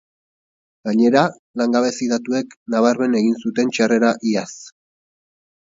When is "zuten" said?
3.47-3.73